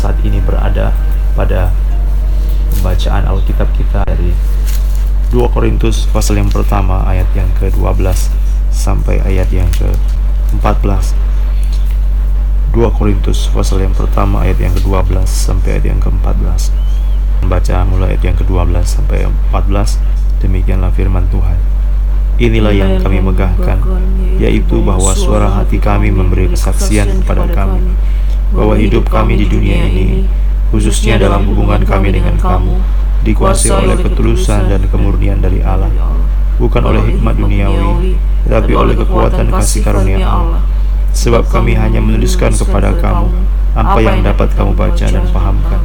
saat 0.00 0.16
ini 0.24 0.40
berada 0.40 0.96
pada 1.36 1.68
pembacaan 2.72 3.28
Alkitab 3.28 3.68
kita 3.76 4.00
dari 4.08 4.32
2 5.28 5.44
Korintus 5.52 6.08
pasal 6.08 6.40
yang 6.40 6.48
pertama 6.48 7.04
ayat 7.04 7.28
yang 7.36 7.52
ke-12 7.60 8.00
sampai 8.72 9.20
ayat 9.20 9.52
yang 9.52 9.68
ke-14. 9.76 11.12
2 12.72 12.96
Korintus 12.96 13.52
pasal 13.52 13.84
yang 13.84 13.92
pertama 13.92 14.40
ayat 14.40 14.56
yang 14.56 14.72
ke-12 14.72 15.28
sampai 15.28 15.76
ayat 15.76 15.92
yang 15.92 16.00
ke-14. 16.00 16.72
Membaca 17.44 17.76
mulai 17.84 18.16
ayat 18.16 18.32
yang 18.32 18.36
ke-12 18.40 18.80
sampai 18.88 19.28
14. 19.52 20.00
Demikianlah 20.40 20.88
firman 20.96 21.28
Tuhan. 21.28 21.60
Inilah 22.40 22.72
yang 22.72 22.96
kami 23.04 23.20
megahkan, 23.20 23.84
yaitu 24.40 24.80
bahwa 24.80 25.12
suara 25.12 25.60
hati 25.60 25.76
kami 25.76 26.08
memberi 26.08 26.48
kesaksian 26.48 27.20
kepada 27.20 27.44
kami, 27.52 27.92
bahwa 28.50 28.74
hidup 28.74 29.06
kami 29.06 29.38
di 29.38 29.46
dunia 29.46 29.86
ini, 29.86 30.26
khususnya 30.74 31.18
dalam 31.18 31.46
hubungan 31.46 31.82
kami 31.86 32.10
dengan 32.10 32.34
kamu, 32.38 32.78
dikuasai 33.22 33.90
oleh 33.90 33.98
ketulusan 34.00 34.70
dan 34.70 34.82
kemurnian 34.90 35.38
dari 35.38 35.62
Allah, 35.62 35.90
bukan 36.58 36.82
oleh 36.82 37.02
hikmat 37.14 37.38
duniawi, 37.38 38.16
tetapi 38.46 38.72
oleh 38.74 38.94
kekuatan 38.98 39.48
kasih 39.54 39.80
karunia 39.86 40.26
Allah. 40.26 40.62
Sebab 41.10 41.50
kami 41.50 41.74
hanya 41.74 41.98
menuliskan 41.98 42.54
kepada 42.54 42.94
kamu 42.94 43.28
apa 43.74 43.98
yang 43.98 44.22
dapat 44.22 44.50
kamu 44.54 44.78
baca 44.78 45.06
dan 45.10 45.26
pahamkan. 45.30 45.82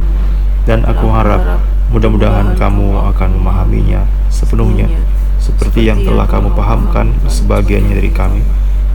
Dan 0.66 0.82
aku 0.86 1.06
harap 1.10 1.62
mudah-mudahan 1.90 2.54
kamu 2.58 2.94
akan 3.14 3.28
memahaminya 3.38 4.06
sepenuhnya. 4.30 4.90
seperti 5.46 5.86
yang 5.86 6.02
telah 6.02 6.26
kamu 6.26 6.50
pahamkan 6.58 7.14
sebagiannya 7.30 7.94
dari 7.94 8.10
kami, 8.10 8.42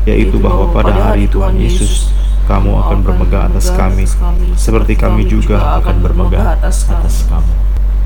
yaitu 0.04 0.36
bahwa 0.36 0.68
pada 0.76 0.92
hari 0.92 1.24
Tuhan 1.32 1.56
Yesus 1.56 2.12
kamu 2.52 2.72
akan 2.84 3.00
bermegah 3.00 3.48
atas 3.48 3.72
kami, 3.72 4.04
seperti 4.60 5.00
kami 5.00 5.24
juga 5.24 5.80
akan 5.80 6.04
bermegah 6.04 6.60
atas 6.60 6.84
kamu. 7.32 7.54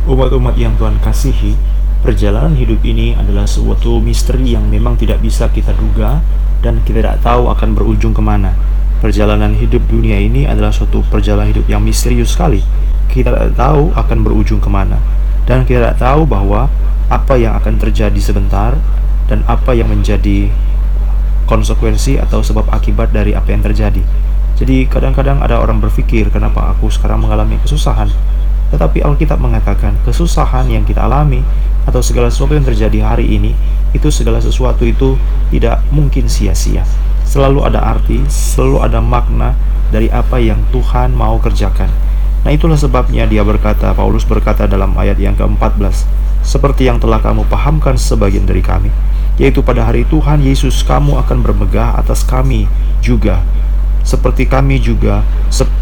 Umat-umat 0.05 0.53
yang 0.53 0.77
Tuhan 0.77 1.01
kasihi, 1.01 1.57
perjalanan 2.05 2.53
hidup 2.53 2.77
ini 2.85 3.17
adalah 3.17 3.49
suatu 3.49 3.97
misteri 3.97 4.53
yang 4.53 4.69
memang 4.69 5.01
tidak 5.01 5.17
bisa 5.25 5.49
kita 5.49 5.73
duga 5.73 6.21
dan 6.61 6.77
kita 6.85 7.01
tidak 7.01 7.17
tahu 7.25 7.49
akan 7.49 7.73
berujung 7.73 8.13
ke 8.13 8.21
mana. 8.21 8.53
Perjalanan 9.01 9.57
hidup 9.57 9.81
dunia 9.89 10.21
ini 10.21 10.45
adalah 10.45 10.69
suatu 10.69 11.01
perjalanan 11.09 11.49
hidup 11.49 11.65
yang 11.65 11.81
misterius 11.81 12.37
sekali. 12.37 12.61
Kita 13.09 13.33
tidak 13.33 13.57
tahu 13.57 13.97
akan 13.97 14.17
berujung 14.21 14.61
ke 14.61 14.69
mana. 14.69 15.01
Dan 15.49 15.65
kita 15.65 15.89
tidak 15.89 15.97
tahu 15.97 16.29
bahwa 16.29 16.69
apa 17.09 17.33
yang 17.33 17.57
akan 17.57 17.81
terjadi 17.81 18.17
sebentar 18.21 18.77
dan 19.25 19.41
apa 19.49 19.73
yang 19.73 19.89
menjadi 19.89 20.53
konsekuensi 21.49 22.21
atau 22.21 22.45
sebab 22.45 22.69
akibat 22.69 23.09
dari 23.09 23.33
apa 23.33 23.49
yang 23.49 23.65
terjadi. 23.65 24.05
Jadi 24.55 24.87
kadang-kadang 24.87 25.43
ada 25.43 25.59
orang 25.59 25.83
berpikir 25.83 26.31
kenapa 26.31 26.71
aku 26.71 26.87
sekarang 26.87 27.27
mengalami 27.27 27.59
kesusahan. 27.59 28.07
Tetapi 28.71 29.03
Alkitab 29.03 29.39
mengatakan 29.39 29.99
kesusahan 30.07 30.71
yang 30.71 30.87
kita 30.87 31.03
alami 31.03 31.43
atau 31.85 32.01
segala 32.01 32.31
sesuatu 32.31 32.55
yang 32.57 32.65
terjadi 32.65 33.03
hari 33.03 33.35
ini 33.35 33.51
itu 33.91 34.07
segala 34.09 34.39
sesuatu 34.39 34.83
itu 34.83 35.19
tidak 35.51 35.83
mungkin 35.91 36.31
sia-sia. 36.31 36.87
Selalu 37.27 37.67
ada 37.67 37.83
arti, 37.83 38.23
selalu 38.31 38.83
ada 38.83 38.99
makna 39.03 39.55
dari 39.91 40.07
apa 40.09 40.39
yang 40.39 40.59
Tuhan 40.71 41.13
mau 41.13 41.37
kerjakan. 41.39 41.91
Nah 42.45 42.51
itulah 42.53 42.77
sebabnya 42.77 43.25
dia 43.25 43.41
berkata, 43.41 43.91
Paulus 43.97 44.21
berkata 44.21 44.69
dalam 44.69 44.93
ayat 44.95 45.17
yang 45.17 45.33
ke-14, 45.33 46.05
seperti 46.45 46.85
yang 46.85 47.01
telah 47.01 47.17
kamu 47.17 47.41
pahamkan 47.49 47.97
sebagian 47.97 48.45
dari 48.45 48.61
kami, 48.61 48.93
yaitu 49.41 49.65
pada 49.65 49.81
hari 49.81 50.05
Tuhan 50.05 50.45
Yesus 50.45 50.85
kamu 50.85 51.17
akan 51.25 51.41
bermegah 51.41 51.97
atas 51.97 52.21
kami 52.21 52.69
juga, 53.01 53.41
seperti 54.05 54.45
kami 54.45 54.77
juga 54.77 55.25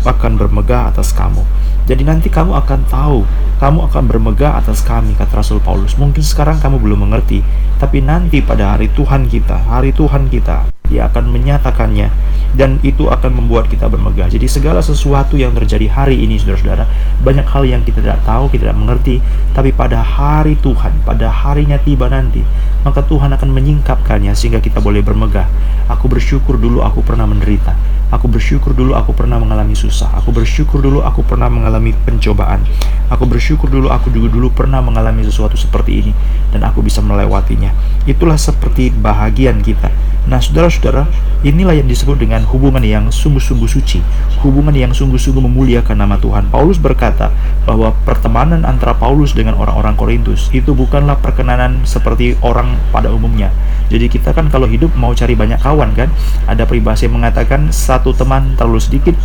akan 0.08 0.40
bermegah 0.40 0.90
atas 0.90 1.12
kamu. 1.12 1.44
Jadi 1.84 2.08
nanti 2.08 2.32
kamu 2.32 2.56
akan 2.64 2.88
tahu, 2.88 3.28
kamu 3.60 3.92
akan 3.92 4.04
bermegah 4.08 4.56
atas 4.56 4.80
kami, 4.88 5.12
kata 5.20 5.44
Rasul 5.44 5.60
Paulus. 5.60 6.00
Mungkin 6.00 6.24
sekarang 6.24 6.64
kamu 6.64 6.80
belum 6.80 7.04
mengerti, 7.04 7.44
tapi 7.76 8.00
nanti 8.00 8.40
pada 8.40 8.80
hari 8.80 8.88
Tuhan 8.96 9.28
kita, 9.28 9.68
hari 9.68 9.92
Tuhan 9.92 10.32
kita, 10.32 10.72
dia 10.94 11.10
akan 11.10 11.34
menyatakannya 11.34 12.14
dan 12.54 12.78
itu 12.86 13.10
akan 13.10 13.34
membuat 13.34 13.66
kita 13.66 13.90
bermegah. 13.90 14.30
Jadi 14.30 14.46
segala 14.46 14.86
sesuatu 14.86 15.34
yang 15.34 15.58
terjadi 15.58 15.90
hari 15.90 16.22
ini 16.22 16.38
saudara-saudara, 16.38 16.86
banyak 17.26 17.50
hal 17.50 17.64
yang 17.66 17.82
kita 17.82 18.06
tidak 18.06 18.22
tahu, 18.22 18.46
kita 18.54 18.70
tidak 18.70 18.78
mengerti, 18.78 19.16
tapi 19.58 19.74
pada 19.74 20.06
hari 20.06 20.54
Tuhan, 20.62 21.02
pada 21.02 21.34
harinya 21.34 21.82
tiba 21.82 22.06
nanti, 22.14 22.46
maka 22.86 23.02
Tuhan 23.02 23.34
akan 23.34 23.50
menyingkapkannya 23.50 24.38
sehingga 24.38 24.62
kita 24.62 24.78
boleh 24.78 25.02
bermegah. 25.02 25.50
Aku 25.90 26.06
bersyukur 26.06 26.62
dulu 26.62 26.86
aku 26.86 27.02
pernah 27.02 27.26
menderita. 27.26 27.74
Aku 28.14 28.30
bersyukur 28.30 28.78
dulu 28.78 28.94
aku 28.94 29.10
pernah 29.18 29.42
mengalami 29.42 29.74
susah. 29.74 30.14
Aku 30.22 30.30
bersyukur 30.30 30.86
dulu 30.86 31.02
aku 31.02 31.26
pernah 31.26 31.50
mengalami 31.50 31.98
pencobaan. 32.06 32.62
Aku 33.10 33.26
bersyukur 33.26 33.74
dulu 33.74 33.90
aku 33.90 34.14
juga 34.14 34.30
dulu 34.30 34.54
pernah 34.54 34.86
mengalami 34.86 35.26
sesuatu 35.26 35.58
seperti 35.58 36.06
ini 36.06 36.12
dan 36.54 36.62
aku 36.62 36.86
bisa 36.86 37.02
melewatinya. 37.02 37.74
Itulah 38.06 38.38
seperti 38.38 38.94
bahagian 38.94 39.66
kita. 39.66 39.90
Nah, 40.30 40.40
saudara-saudara, 40.84 41.08
inilah 41.48 41.80
yang 41.80 41.88
disebut 41.88 42.20
dengan 42.20 42.44
hubungan 42.52 42.84
yang 42.84 43.08
sungguh-sungguh 43.08 43.72
suci, 43.72 44.04
hubungan 44.44 44.76
yang 44.76 44.92
sungguh-sungguh 44.92 45.40
memuliakan 45.40 45.96
nama 45.96 46.20
Tuhan. 46.20 46.52
Paulus 46.52 46.76
berkata 46.76 47.32
bahwa 47.64 47.96
pertemanan 48.04 48.68
antara 48.68 48.92
Paulus 48.92 49.32
dengan 49.32 49.56
orang-orang 49.56 49.96
Korintus 49.96 50.52
itu 50.52 50.76
bukanlah 50.76 51.16
perkenanan 51.24 51.88
seperti 51.88 52.36
orang 52.44 52.76
pada 52.92 53.08
umumnya. 53.16 53.56
Jadi 53.88 54.12
kita 54.12 54.36
kan 54.36 54.52
kalau 54.52 54.68
hidup 54.68 54.92
mau 55.00 55.16
cari 55.16 55.40
banyak 55.40 55.64
kawan 55.64 55.96
kan, 55.96 56.12
ada 56.52 56.68
peribahasa 56.68 57.08
yang 57.08 57.16
mengatakan 57.16 57.72
satu 57.72 58.12
teman 58.12 58.60
terlalu 58.60 58.84
sedikit, 58.84 59.16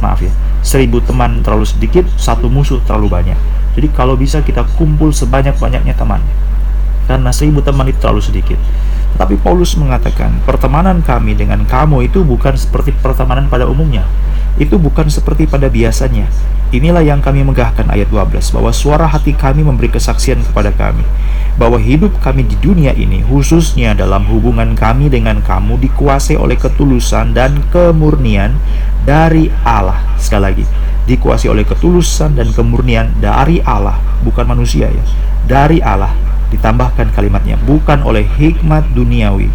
maaf 0.00 0.24
ya, 0.24 0.32
seribu 0.64 1.04
teman 1.04 1.44
terlalu 1.44 1.68
sedikit, 1.68 2.08
satu 2.16 2.48
musuh 2.48 2.80
terlalu 2.88 3.12
banyak. 3.12 3.36
Jadi 3.76 3.92
kalau 3.92 4.16
bisa 4.16 4.40
kita 4.40 4.64
kumpul 4.80 5.12
sebanyak-banyaknya 5.12 5.92
teman, 5.92 6.24
karena 7.04 7.28
seribu 7.36 7.60
teman 7.60 7.84
itu 7.84 8.00
terlalu 8.00 8.24
sedikit. 8.24 8.56
Tapi 9.16 9.34
Paulus 9.40 9.74
mengatakan, 9.76 10.38
pertemanan 10.46 11.02
kami 11.02 11.34
dengan 11.34 11.66
kamu 11.66 12.06
itu 12.08 12.22
bukan 12.22 12.54
seperti 12.54 12.94
pertemanan 12.94 13.50
pada 13.50 13.66
umumnya. 13.66 14.06
Itu 14.60 14.76
bukan 14.76 15.08
seperti 15.08 15.48
pada 15.48 15.72
biasanya. 15.72 16.28
Inilah 16.70 17.02
yang 17.02 17.18
kami 17.18 17.42
megahkan 17.42 17.90
ayat 17.90 18.06
12, 18.14 18.54
bahwa 18.54 18.70
suara 18.70 19.10
hati 19.10 19.34
kami 19.34 19.66
memberi 19.66 19.90
kesaksian 19.90 20.38
kepada 20.46 20.70
kami. 20.70 21.02
Bahwa 21.58 21.82
hidup 21.82 22.22
kami 22.22 22.46
di 22.46 22.54
dunia 22.62 22.94
ini, 22.94 23.26
khususnya 23.26 23.90
dalam 23.98 24.22
hubungan 24.30 24.78
kami 24.78 25.10
dengan 25.10 25.42
kamu, 25.42 25.82
dikuasai 25.82 26.38
oleh 26.38 26.54
ketulusan 26.54 27.34
dan 27.34 27.58
kemurnian 27.74 28.54
dari 29.02 29.50
Allah. 29.66 29.98
Sekali 30.14 30.42
lagi, 30.46 30.64
dikuasai 31.10 31.50
oleh 31.50 31.66
ketulusan 31.66 32.38
dan 32.38 32.54
kemurnian 32.54 33.18
dari 33.18 33.58
Allah, 33.66 33.98
bukan 34.22 34.46
manusia 34.46 34.86
ya. 34.86 35.04
Dari 35.50 35.82
Allah 35.82 36.29
Ditambahkan 36.50 37.14
kalimatnya, 37.14 37.54
bukan 37.62 38.02
oleh 38.02 38.26
hikmat 38.26 38.82
duniawi, 38.90 39.46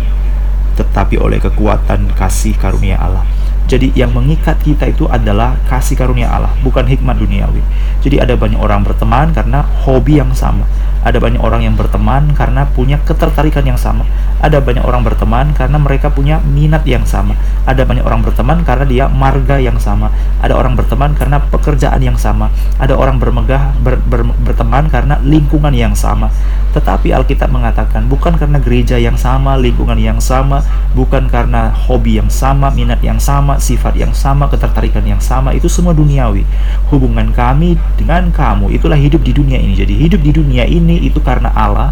tetapi 0.80 1.20
oleh 1.20 1.44
kekuatan 1.44 2.08
kasih 2.16 2.56
karunia 2.56 2.96
Allah. 2.96 3.35
Jadi 3.66 3.90
yang 3.98 4.14
mengikat 4.14 4.62
kita 4.62 4.86
itu 4.86 5.10
adalah 5.10 5.58
kasih 5.66 5.98
karunia 5.98 6.30
Allah, 6.30 6.54
bukan 6.62 6.86
hikmat 6.86 7.18
duniawi. 7.18 7.66
Jadi 8.06 8.22
ada 8.22 8.38
banyak 8.38 8.62
orang 8.62 8.86
berteman 8.86 9.34
karena 9.34 9.66
hobi 9.82 10.22
yang 10.22 10.30
sama. 10.38 10.70
Ada 11.06 11.22
banyak 11.22 11.38
orang 11.38 11.62
yang 11.62 11.78
berteman 11.78 12.34
karena 12.34 12.66
punya 12.66 12.98
ketertarikan 13.06 13.62
yang 13.62 13.78
sama. 13.78 14.10
Ada 14.42 14.58
banyak 14.58 14.82
orang 14.82 15.06
berteman 15.06 15.54
karena 15.54 15.78
mereka 15.78 16.10
punya 16.10 16.42
minat 16.42 16.82
yang 16.86 17.06
sama. 17.06 17.38
Ada 17.66 17.86
banyak 17.86 18.02
orang 18.02 18.26
berteman 18.26 18.66
karena 18.66 18.86
dia 18.90 19.06
marga 19.06 19.62
yang 19.62 19.78
sama. 19.78 20.10
Ada 20.42 20.58
orang 20.58 20.74
berteman 20.74 21.14
karena 21.14 21.38
pekerjaan 21.46 22.02
yang 22.02 22.18
sama. 22.18 22.50
Ada 22.82 22.98
orang 22.98 23.22
bermegah 23.22 23.78
ber, 23.86 24.02
ber, 24.02 24.26
berteman 24.42 24.90
karena 24.90 25.22
lingkungan 25.22 25.74
yang 25.78 25.94
sama. 25.94 26.34
Tetapi 26.74 27.14
Alkitab 27.14 27.54
mengatakan 27.54 28.10
bukan 28.10 28.36
karena 28.42 28.58
gereja 28.58 28.98
yang 28.98 29.16
sama, 29.16 29.56
lingkungan 29.62 30.02
yang 30.02 30.18
sama, 30.18 30.66
bukan 30.98 31.30
karena 31.30 31.70
hobi 31.86 32.18
yang 32.18 32.34
sama, 32.34 32.74
minat 32.74 33.00
yang 33.06 33.22
sama, 33.22 33.55
sifat 33.60 33.96
yang 33.98 34.12
sama, 34.12 34.48
ketertarikan 34.52 35.04
yang 35.06 35.20
sama, 35.20 35.52
itu 35.52 35.70
semua 35.72 35.92
duniawi. 35.96 36.44
Hubungan 36.90 37.32
kami 37.32 37.80
dengan 38.00 38.30
kamu 38.30 38.74
itulah 38.76 38.98
hidup 39.00 39.22
di 39.22 39.32
dunia 39.32 39.60
ini. 39.60 39.74
Jadi 39.76 39.94
hidup 39.96 40.22
di 40.22 40.32
dunia 40.32 40.64
ini 40.68 41.04
itu 41.06 41.20
karena 41.24 41.52
Allah 41.54 41.92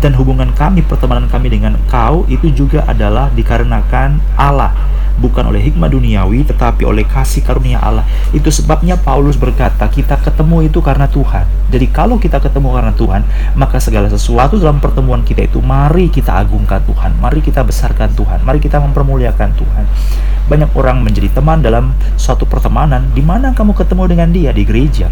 dan 0.00 0.16
hubungan 0.16 0.48
kami, 0.56 0.80
pertemanan 0.80 1.28
kami 1.28 1.52
dengan 1.52 1.76
kau 1.92 2.24
itu 2.26 2.48
juga 2.56 2.88
adalah 2.88 3.28
dikarenakan 3.36 4.16
Allah 4.32 4.72
bukan 5.20 5.52
oleh 5.52 5.60
hikmah 5.60 5.92
duniawi 5.92 6.48
tetapi 6.48 6.88
oleh 6.88 7.04
kasih 7.04 7.44
karunia 7.44 7.76
Allah. 7.78 8.08
Itu 8.32 8.48
sebabnya 8.48 8.96
Paulus 8.96 9.36
berkata, 9.36 9.84
kita 9.92 10.16
ketemu 10.16 10.72
itu 10.72 10.80
karena 10.80 11.04
Tuhan. 11.04 11.44
Jadi 11.68 11.86
kalau 11.92 12.16
kita 12.16 12.40
ketemu 12.40 12.72
karena 12.72 12.92
Tuhan, 12.96 13.22
maka 13.54 13.76
segala 13.78 14.08
sesuatu 14.08 14.56
dalam 14.56 14.80
pertemuan 14.80 15.20
kita 15.20 15.44
itu 15.44 15.60
mari 15.60 16.08
kita 16.08 16.32
agungkan 16.32 16.80
Tuhan, 16.88 17.20
mari 17.20 17.44
kita 17.44 17.60
besarkan 17.60 18.16
Tuhan, 18.16 18.40
mari 18.42 18.58
kita 18.58 18.80
mempermuliakan 18.80 19.48
Tuhan. 19.54 19.84
Banyak 20.48 20.72
orang 20.74 21.04
menjadi 21.04 21.30
teman 21.30 21.62
dalam 21.62 21.94
suatu 22.16 22.48
pertemanan 22.48 23.12
di 23.14 23.22
mana 23.22 23.52
kamu 23.54 23.76
ketemu 23.76 24.02
dengan 24.10 24.28
dia 24.34 24.50
di 24.50 24.64
gereja 24.66 25.06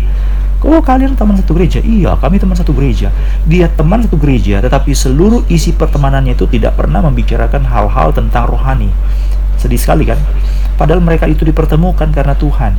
Oh 0.59 0.83
kalian 0.83 1.15
teman 1.15 1.39
satu 1.39 1.55
gereja? 1.55 1.79
Iya, 1.79 2.19
kami 2.19 2.43
teman 2.43 2.59
satu 2.59 2.75
gereja. 2.75 3.15
Dia 3.47 3.71
teman 3.71 4.03
satu 4.03 4.19
gereja, 4.19 4.59
tetapi 4.59 4.91
seluruh 4.91 5.47
isi 5.47 5.71
pertemanannya 5.71 6.35
itu 6.35 6.51
tidak 6.51 6.75
pernah 6.75 6.99
membicarakan 6.99 7.63
hal-hal 7.63 8.11
tentang 8.11 8.51
rohani. 8.51 8.91
Sedih 9.55 9.79
sekali 9.79 10.03
kan? 10.03 10.19
Padahal 10.75 10.99
mereka 10.99 11.31
itu 11.31 11.47
dipertemukan 11.47 12.11
karena 12.11 12.35
Tuhan. 12.35 12.75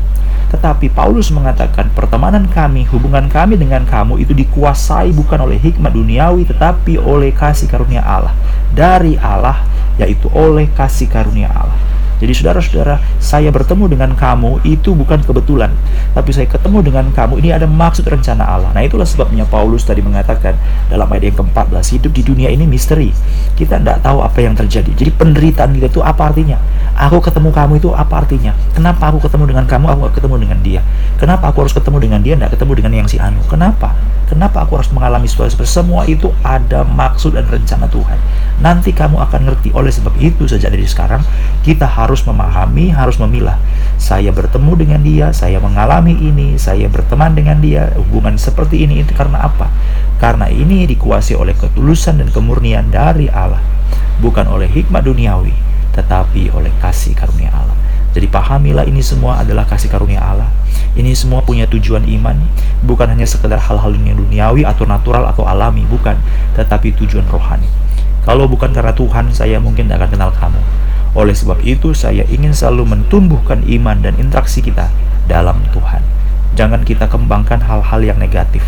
Tetapi 0.50 0.92
Paulus 0.92 1.30
mengatakan 1.32 1.94
pertemanan 1.94 2.50
kami, 2.52 2.84
hubungan 2.90 3.32
kami 3.32 3.56
dengan 3.56 3.86
kamu 3.86 4.20
itu 4.20 4.36
dikuasai 4.36 5.14
bukan 5.14 5.46
oleh 5.46 5.62
hikmat 5.62 5.94
duniawi 5.94 6.44
tetapi 6.50 6.98
oleh 7.00 7.32
kasih 7.32 7.70
karunia 7.70 8.02
Allah. 8.02 8.34
Dari 8.76 9.16
Allah 9.16 9.64
yaitu 10.02 10.28
oleh 10.36 10.68
kasih 10.74 11.08
karunia 11.08 11.48
Allah. 11.54 11.78
Jadi 12.20 12.32
saudara-saudara, 12.36 13.00
saya 13.18 13.48
bertemu 13.50 13.96
dengan 13.96 14.12
kamu 14.14 14.64
itu 14.68 14.92
bukan 14.92 15.24
kebetulan, 15.24 15.72
tapi 16.12 16.36
saya 16.36 16.52
ketemu 16.52 16.84
dengan 16.84 17.06
kamu 17.16 17.40
ini 17.40 17.56
ada 17.56 17.64
maksud 17.64 18.04
rencana 18.04 18.44
Allah. 18.44 18.70
Nah 18.76 18.84
itulah 18.84 19.08
sebabnya 19.08 19.48
Paulus 19.48 19.88
tadi 19.88 20.04
mengatakan 20.04 20.60
dalam 20.92 21.08
ayat 21.10 21.32
yang 21.32 21.38
ke-14, 21.40 21.96
hidup 21.96 22.12
di 22.12 22.24
dunia 22.28 22.52
ini 22.52 22.68
misteri. 22.68 23.16
Kita 23.56 23.80
tidak 23.80 24.04
tahu 24.04 24.20
apa 24.20 24.40
yang 24.44 24.54
terjadi. 24.54 24.92
Jadi 24.92 25.12
penderitaan 25.16 25.80
kita 25.80 25.88
itu 25.88 26.04
apa 26.04 26.32
artinya? 26.32 26.60
Aku 27.00 27.24
ketemu 27.24 27.56
kamu 27.56 27.74
itu 27.80 27.90
apa 27.96 28.20
artinya? 28.20 28.52
Kenapa 28.76 29.08
aku 29.08 29.24
ketemu 29.24 29.56
dengan 29.56 29.66
kamu, 29.66 29.86
aku 29.88 30.12
ketemu 30.20 30.36
dengan 30.44 30.60
dia? 30.60 30.82
Kenapa 31.16 31.52
aku 31.52 31.64
harus 31.64 31.72
ketemu 31.72 31.98
dengan 32.04 32.20
dia, 32.20 32.36
tidak 32.36 32.52
ketemu 32.60 32.72
dengan 32.84 32.92
yang 33.04 33.08
si 33.08 33.16
Anu? 33.16 33.40
Kenapa? 33.48 33.96
Kenapa 34.30 34.62
aku 34.62 34.78
harus 34.78 34.94
mengalami 34.94 35.26
situasi 35.26 35.58
seperti 35.58 35.74
semua 35.74 36.06
itu 36.06 36.30
ada 36.46 36.86
maksud 36.86 37.34
dan 37.34 37.50
rencana 37.50 37.90
Tuhan. 37.90 38.14
Nanti 38.62 38.94
kamu 38.94 39.18
akan 39.26 39.50
ngerti. 39.50 39.74
Oleh 39.74 39.90
sebab 39.90 40.14
itu 40.22 40.46
sejak 40.46 40.70
dari 40.70 40.86
sekarang 40.86 41.26
kita 41.66 41.90
harus 42.10 42.26
memahami, 42.26 42.90
harus 42.90 43.22
memilah. 43.22 43.62
Saya 44.02 44.34
bertemu 44.34 44.74
dengan 44.74 45.02
dia, 45.06 45.30
saya 45.30 45.62
mengalami 45.62 46.18
ini, 46.18 46.58
saya 46.58 46.90
berteman 46.90 47.38
dengan 47.38 47.62
dia. 47.62 47.94
Hubungan 47.94 48.34
seperti 48.42 48.82
ini 48.82 49.06
itu 49.06 49.14
karena 49.14 49.46
apa? 49.46 49.70
Karena 50.18 50.50
ini 50.50 50.90
dikuasai 50.90 51.38
oleh 51.38 51.54
ketulusan 51.54 52.18
dan 52.18 52.34
kemurnian 52.34 52.90
dari 52.90 53.30
Allah, 53.30 53.62
bukan 54.18 54.50
oleh 54.50 54.66
hikmat 54.66 55.06
duniawi, 55.06 55.54
tetapi 55.94 56.50
oleh 56.50 56.74
kasih 56.82 57.14
karunia 57.14 57.54
Allah. 57.54 57.78
Jadi 58.10 58.26
pahamilah 58.26 58.90
ini 58.90 59.06
semua 59.06 59.46
adalah 59.46 59.70
kasih 59.70 59.94
karunia 59.94 60.18
Allah. 60.18 60.50
Ini 60.98 61.14
semua 61.14 61.46
punya 61.46 61.70
tujuan 61.70 62.10
iman, 62.10 62.42
bukan 62.82 63.06
hanya 63.14 63.30
sekedar 63.30 63.62
hal-hal 63.62 63.94
yang 63.94 64.18
duniawi 64.18 64.66
atau 64.66 64.90
natural 64.90 65.30
atau 65.30 65.46
alami, 65.46 65.86
bukan, 65.86 66.18
tetapi 66.58 66.90
tujuan 66.98 67.30
rohani. 67.30 67.70
Kalau 68.26 68.50
bukan 68.50 68.74
karena 68.74 68.98
Tuhan, 68.98 69.30
saya 69.30 69.62
mungkin 69.62 69.86
tidak 69.86 70.02
akan 70.02 70.10
kenal 70.10 70.32
kamu. 70.34 70.62
Oleh 71.18 71.34
sebab 71.34 71.62
itu, 71.66 71.94
saya 71.98 72.22
ingin 72.30 72.54
selalu 72.54 72.94
mentumbuhkan 72.94 73.66
iman 73.66 73.98
dan 73.98 74.14
interaksi 74.22 74.62
kita 74.62 74.94
dalam 75.26 75.66
Tuhan. 75.74 76.06
Jangan 76.54 76.86
kita 76.86 77.10
kembangkan 77.10 77.66
hal-hal 77.66 78.02
yang 78.02 78.18
negatif. 78.22 78.62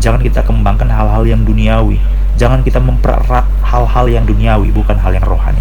Jangan 0.00 0.24
kita 0.24 0.40
kembangkan 0.40 0.88
hal-hal 0.88 1.24
yang 1.28 1.44
duniawi. 1.44 2.00
Jangan 2.40 2.64
kita 2.64 2.80
mempererat 2.80 3.44
hal-hal 3.60 4.06
yang 4.08 4.24
duniawi, 4.24 4.72
bukan 4.72 4.96
hal 4.96 5.12
yang 5.12 5.24
rohani. 5.24 5.60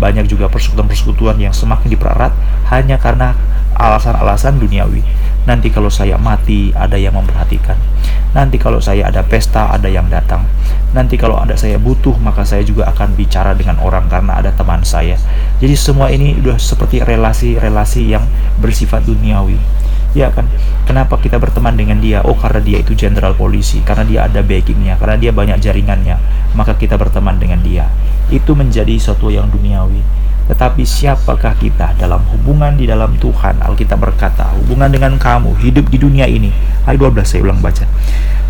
Banyak 0.00 0.32
juga 0.32 0.48
persekutuan-persekutuan 0.48 1.36
yang 1.36 1.52
semakin 1.52 1.92
dipererat 1.92 2.32
hanya 2.72 2.96
karena 2.96 3.36
alasan-alasan 3.76 4.56
duniawi. 4.56 5.04
Nanti 5.50 5.66
kalau 5.66 5.90
saya 5.90 6.14
mati, 6.14 6.70
ada 6.70 6.94
yang 6.94 7.18
memperhatikan. 7.18 7.74
Nanti 8.30 8.54
kalau 8.54 8.78
saya 8.78 9.10
ada 9.10 9.26
pesta, 9.26 9.66
ada 9.74 9.90
yang 9.90 10.06
datang. 10.06 10.46
Nanti 10.94 11.18
kalau 11.18 11.42
ada 11.42 11.58
saya 11.58 11.74
butuh, 11.74 12.14
maka 12.22 12.46
saya 12.46 12.62
juga 12.62 12.86
akan 12.86 13.18
bicara 13.18 13.50
dengan 13.58 13.82
orang 13.82 14.06
karena 14.06 14.38
ada 14.38 14.54
teman 14.54 14.86
saya. 14.86 15.18
Jadi 15.58 15.74
semua 15.74 16.14
ini 16.14 16.38
sudah 16.38 16.54
seperti 16.54 17.02
relasi-relasi 17.02 18.14
yang 18.14 18.22
bersifat 18.62 19.02
duniawi. 19.02 19.58
Ya 20.14 20.30
kan? 20.30 20.46
Kenapa 20.86 21.18
kita 21.18 21.42
berteman 21.42 21.74
dengan 21.74 21.98
dia? 21.98 22.22
Oh, 22.22 22.38
karena 22.38 22.62
dia 22.62 22.78
itu 22.78 22.94
jenderal 22.94 23.34
polisi, 23.34 23.82
karena 23.82 24.06
dia 24.06 24.20
ada 24.30 24.46
backingnya, 24.46 25.02
karena 25.02 25.18
dia 25.18 25.34
banyak 25.34 25.58
jaringannya, 25.58 26.14
maka 26.54 26.78
kita 26.78 26.94
berteman 26.94 27.42
dengan 27.42 27.58
dia. 27.58 27.90
Itu 28.30 28.54
menjadi 28.54 28.94
sesuatu 29.02 29.34
yang 29.34 29.50
duniawi. 29.50 30.19
Tetapi 30.50 30.82
siapakah 30.82 31.54
kita 31.62 31.94
dalam 31.94 32.26
hubungan 32.34 32.74
di 32.74 32.82
dalam 32.82 33.14
Tuhan? 33.22 33.62
Alkitab 33.62 34.02
berkata, 34.02 34.50
hubungan 34.58 34.90
dengan 34.90 35.14
kamu, 35.14 35.54
hidup 35.62 35.86
di 35.86 36.02
dunia 36.02 36.26
ini. 36.26 36.50
Ayat 36.90 36.98
12 37.06 37.22
saya 37.22 37.40
ulang 37.46 37.62
baca. 37.62 37.86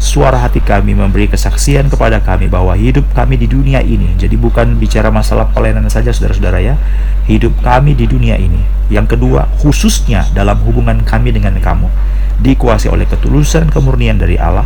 Suara 0.00 0.40
hati 0.40 0.64
kami 0.64 0.96
memberi 0.96 1.28
kesaksian 1.28 1.92
kepada 1.92 2.24
kami 2.24 2.48
bahwa 2.48 2.72
hidup 2.72 3.04
kami 3.12 3.36
di 3.36 3.44
dunia 3.44 3.84
ini. 3.84 4.16
Jadi 4.16 4.32
bukan 4.40 4.80
bicara 4.80 5.12
masalah 5.12 5.52
pelayanan 5.52 5.92
saja 5.92 6.08
saudara-saudara 6.08 6.64
ya. 6.64 6.80
Hidup 7.28 7.60
kami 7.60 7.92
di 7.92 8.08
dunia 8.08 8.40
ini. 8.40 8.64
Yang 8.88 9.20
kedua, 9.20 9.52
khususnya 9.60 10.24
dalam 10.32 10.56
hubungan 10.64 11.04
kami 11.04 11.36
dengan 11.36 11.52
kamu. 11.60 11.92
Dikuasai 12.40 12.88
oleh 12.88 13.04
ketulusan 13.04 13.68
kemurnian 13.68 14.16
dari 14.16 14.40
Allah. 14.40 14.64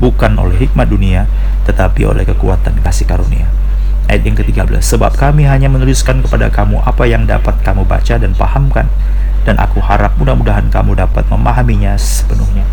Bukan 0.00 0.40
oleh 0.40 0.56
hikmat 0.56 0.88
dunia, 0.88 1.28
tetapi 1.68 2.08
oleh 2.08 2.24
kekuatan 2.24 2.80
kasih 2.80 3.04
karunia 3.04 3.67
ayat 4.08 4.24
yang 4.24 4.36
ke-13. 4.36 4.80
Sebab 4.80 5.14
kami 5.14 5.44
hanya 5.44 5.68
menuliskan 5.68 6.24
kepada 6.24 6.48
kamu 6.48 6.80
apa 6.82 7.04
yang 7.04 7.28
dapat 7.28 7.60
kamu 7.60 7.84
baca 7.84 8.16
dan 8.16 8.32
pahamkan. 8.34 8.88
Dan 9.44 9.60
aku 9.60 9.80
harap 9.80 10.16
mudah-mudahan 10.16 10.68
kamu 10.68 10.96
dapat 10.98 11.24
memahaminya 11.28 11.94
sepenuhnya. 11.96 12.64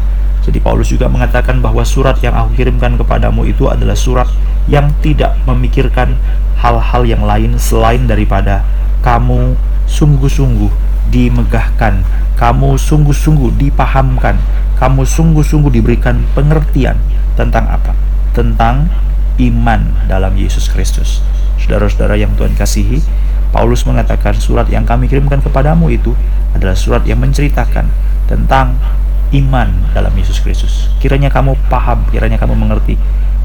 Jadi 0.46 0.62
Paulus 0.62 0.94
juga 0.94 1.10
mengatakan 1.10 1.58
bahwa 1.58 1.82
surat 1.82 2.22
yang 2.22 2.38
aku 2.38 2.62
kirimkan 2.62 2.96
kepadamu 3.02 3.50
itu 3.50 3.66
adalah 3.66 3.98
surat 3.98 4.30
yang 4.70 4.94
tidak 5.02 5.34
memikirkan 5.50 6.18
hal-hal 6.62 7.02
yang 7.06 7.26
lain 7.26 7.58
selain 7.58 8.06
daripada 8.06 8.62
kamu 9.02 9.58
sungguh-sungguh 9.90 10.70
dimegahkan, 11.10 12.02
kamu 12.38 12.78
sungguh-sungguh 12.78 13.58
dipahamkan, 13.58 14.38
kamu 14.78 15.02
sungguh-sungguh 15.06 15.72
diberikan 15.74 16.26
pengertian 16.34 16.98
tentang 17.38 17.66
apa? 17.70 17.94
Tentang 18.34 18.90
iman 19.40 20.08
dalam 20.08 20.34
Yesus 20.36 20.72
Kristus. 20.72 21.20
Saudara-saudara 21.60 22.16
yang 22.20 22.32
Tuhan 22.36 22.54
kasihi, 22.54 23.02
Paulus 23.56 23.88
mengatakan 23.88 24.36
surat 24.36 24.68
yang 24.68 24.84
kami 24.84 25.08
kirimkan 25.08 25.40
kepadamu 25.40 25.88
itu 25.88 26.12
adalah 26.52 26.76
surat 26.76 27.04
yang 27.08 27.20
menceritakan 27.24 27.88
tentang 28.28 28.76
iman 29.32 29.72
dalam 29.92 30.12
Yesus 30.16 30.40
Kristus. 30.44 30.92
Kiranya 31.00 31.32
kamu 31.32 31.56
paham, 31.68 32.04
kiranya 32.12 32.40
kamu 32.40 32.56
mengerti. 32.56 32.96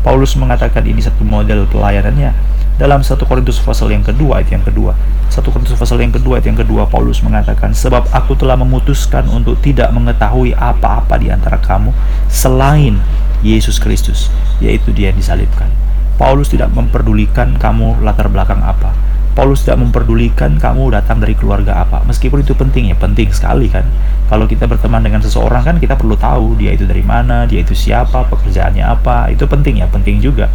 Paulus 0.01 0.33
mengatakan 0.41 0.81
ini 0.89 1.05
satu 1.05 1.21
model 1.23 1.69
pelayanannya 1.69 2.33
dalam 2.81 3.05
satu 3.05 3.29
Korintus 3.29 3.61
pasal 3.61 3.93
yang 3.93 4.01
kedua 4.01 4.41
ayat 4.41 4.57
yang 4.57 4.65
kedua. 4.65 4.97
Satu 5.29 5.53
Korintus 5.53 5.77
pasal 5.77 6.01
yang 6.01 6.17
kedua 6.17 6.41
ayat 6.41 6.49
yang 6.49 6.59
kedua 6.65 6.89
Paulus 6.89 7.21
mengatakan 7.21 7.77
sebab 7.77 8.09
aku 8.09 8.33
telah 8.41 8.57
memutuskan 8.57 9.29
untuk 9.29 9.61
tidak 9.61 9.93
mengetahui 9.93 10.57
apa-apa 10.57 11.21
di 11.21 11.29
antara 11.29 11.61
kamu 11.61 11.93
selain 12.33 12.97
Yesus 13.45 13.77
Kristus, 13.77 14.33
yaitu 14.65 14.97
Dia 14.97 15.13
yang 15.13 15.21
disalibkan. 15.21 15.69
Paulus 16.17 16.49
tidak 16.53 16.73
memperdulikan 16.73 17.57
kamu 17.61 18.01
latar 18.01 18.33
belakang 18.33 18.65
apa. 18.65 19.10
Paulus 19.31 19.63
tidak 19.63 19.81
memperdulikan 19.87 20.59
kamu 20.59 20.91
datang 20.91 21.23
dari 21.23 21.39
keluarga 21.39 21.87
apa. 21.87 22.03
Meskipun 22.05 22.43
itu 22.43 22.53
penting 22.53 22.91
ya, 22.91 22.97
penting 22.99 23.31
sekali 23.31 23.71
kan. 23.71 23.87
Kalau 24.31 24.47
kita 24.47 24.71
berteman 24.71 25.03
dengan 25.03 25.19
seseorang 25.23 25.67
kan 25.67 25.77
kita 25.83 25.99
perlu 25.99 26.15
tahu 26.15 26.55
dia 26.55 26.71
itu 26.75 26.87
dari 26.87 27.03
mana, 27.03 27.51
dia 27.51 27.63
itu 27.63 27.75
siapa, 27.75 28.27
pekerjaannya 28.31 28.85
apa. 28.87 29.31
Itu 29.31 29.47
penting 29.51 29.83
ya, 29.83 29.91
penting 29.91 30.23
juga. 30.23 30.47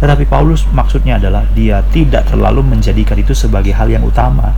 Tetapi 0.00 0.28
Paulus 0.28 0.68
maksudnya 0.68 1.16
adalah 1.16 1.46
dia 1.56 1.80
tidak 1.94 2.28
terlalu 2.28 2.60
menjadikan 2.60 3.16
itu 3.16 3.32
sebagai 3.32 3.72
hal 3.72 3.88
yang 3.88 4.04
utama. 4.04 4.52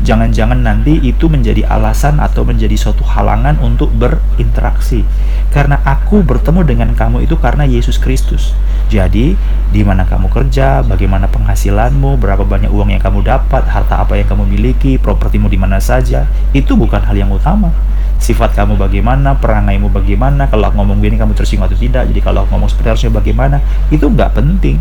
Jangan-jangan 0.00 0.60
nanti 0.60 0.96
itu 1.00 1.26
menjadi 1.26 1.66
alasan 1.66 2.20
atau 2.20 2.44
menjadi 2.44 2.76
suatu 2.76 3.02
halangan 3.02 3.58
untuk 3.60 3.90
berinteraksi. 3.96 5.02
Karena 5.50 5.82
aku 5.82 6.22
bertemu 6.22 6.62
dengan 6.62 6.90
kamu 6.94 7.26
itu 7.26 7.34
karena 7.40 7.66
Yesus 7.66 7.98
Kristus. 7.98 8.54
Jadi, 8.90 9.38
di 9.70 9.82
mana 9.86 10.02
kamu 10.02 10.26
kerja, 10.30 10.82
bagaimana 10.82 11.30
penghasilanmu, 11.30 12.18
berapa 12.18 12.42
banyak 12.42 12.74
uang 12.74 12.90
yang 12.90 13.02
kamu 13.02 13.19
dapat, 13.20 13.64
harta 13.68 14.02
apa 14.02 14.16
yang 14.16 14.26
kamu 14.28 14.44
miliki, 14.48 14.96
propertimu 14.96 15.48
di 15.48 15.56
mana 15.56 15.80
saja, 15.80 16.26
itu 16.52 16.76
bukan 16.76 17.00
hal 17.00 17.16
yang 17.16 17.30
utama. 17.32 17.72
Sifat 18.20 18.52
kamu 18.52 18.76
bagaimana, 18.76 19.32
perangaimu 19.38 19.88
bagaimana, 19.88 20.44
kalau 20.50 20.68
aku 20.68 20.76
ngomong 20.76 21.00
gini 21.00 21.16
kamu 21.16 21.32
tersinggung 21.32 21.68
atau 21.68 21.80
tidak, 21.80 22.04
jadi 22.12 22.20
kalau 22.20 22.44
aku 22.44 22.52
ngomong 22.52 22.68
seperti 22.68 22.88
harusnya 22.92 23.12
bagaimana, 23.16 23.56
itu 23.88 24.04
nggak 24.04 24.36
penting. 24.36 24.76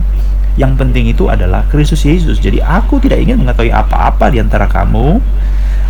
Yang 0.59 0.73
penting 0.75 1.05
itu 1.07 1.31
adalah 1.31 1.63
Kristus 1.71 2.03
Yesus. 2.03 2.35
Jadi 2.43 2.59
aku 2.59 2.99
tidak 2.99 3.23
ingin 3.23 3.39
mengetahui 3.39 3.71
apa-apa 3.71 4.27
di 4.27 4.43
antara 4.43 4.67
kamu, 4.67 5.23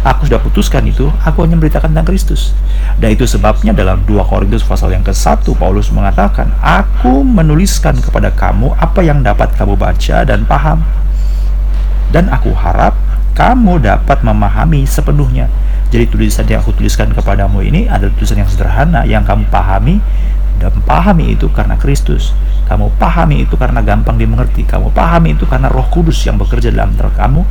aku 0.06 0.22
sudah 0.30 0.38
putuskan 0.38 0.86
itu, 0.86 1.10
aku 1.26 1.42
hanya 1.42 1.58
memberitakan 1.58 1.90
tentang 1.90 2.06
Kristus. 2.06 2.54
Dan 3.02 3.18
itu 3.18 3.26
sebabnya 3.26 3.74
dalam 3.74 4.06
2 4.06 4.30
Korintus 4.30 4.62
pasal 4.62 4.94
yang 4.94 5.02
ke-1 5.02 5.42
Paulus 5.58 5.90
mengatakan, 5.90 6.54
"Aku 6.62 7.26
menuliskan 7.26 7.98
kepada 7.98 8.30
kamu 8.30 8.78
apa 8.78 9.02
yang 9.02 9.26
dapat 9.26 9.58
kamu 9.58 9.74
baca 9.74 10.22
dan 10.22 10.46
paham." 10.46 10.86
Dan 12.10 12.30
aku 12.30 12.54
harap 12.58 12.98
kamu 13.38 13.80
dapat 13.80 14.20
memahami 14.26 14.84
sepenuhnya. 14.84 15.48
Jadi 15.90 16.06
tulisan 16.12 16.46
yang 16.46 16.62
aku 16.62 16.76
tuliskan 16.76 17.10
kepadamu 17.16 17.66
ini 17.66 17.90
adalah 17.90 18.14
tulisan 18.14 18.46
yang 18.46 18.50
sederhana 18.50 19.08
yang 19.10 19.26
kamu 19.26 19.50
pahami 19.50 19.98
dan 20.60 20.76
pahami 20.84 21.34
itu 21.34 21.48
karena 21.50 21.80
Kristus. 21.80 22.36
Kamu 22.70 22.94
pahami 23.02 23.48
itu 23.48 23.58
karena 23.58 23.82
gampang 23.82 24.20
dimengerti. 24.20 24.62
Kamu 24.68 24.94
pahami 24.94 25.34
itu 25.34 25.50
karena 25.50 25.72
Roh 25.72 25.90
Kudus 25.90 26.22
yang 26.28 26.38
bekerja 26.38 26.70
dalam 26.70 26.94
antara 26.94 27.10
kamu. 27.16 27.42